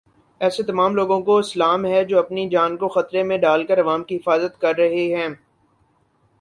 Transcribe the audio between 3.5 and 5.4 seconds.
کر عوام کی حفاظت کر رہے ہیں۔